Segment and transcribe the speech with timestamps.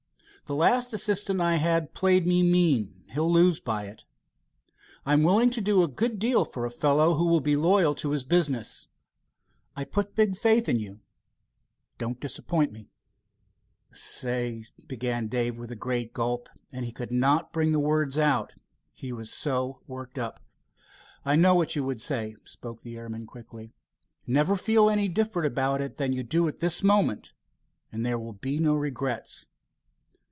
[0.47, 3.05] The last assistant I had played me mean.
[3.11, 4.03] He'll lose by it.
[5.05, 8.09] I'm willing to do a good deal for a fellow who will be loyal to
[8.09, 8.89] his business.
[9.77, 10.99] I put big faith in you.
[11.97, 12.89] Don't disappoint me."
[13.93, 18.51] "Say," began Dave in a great gulp, and he could not bring the words out,
[18.91, 20.41] he was so worked up.
[21.23, 23.73] "I know what you would say," spoke the airman quickly.
[24.27, 27.31] "Never feel any different about it than you do at this moment,
[27.89, 29.45] and there will be no regrets."